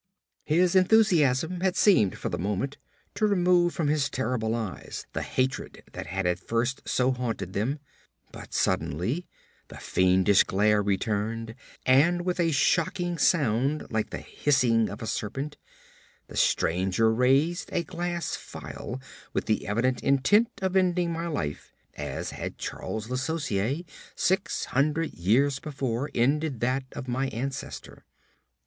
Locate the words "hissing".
14.17-14.89